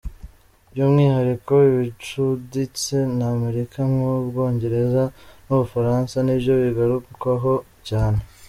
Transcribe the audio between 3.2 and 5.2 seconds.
Amerika nk’u Bwongereza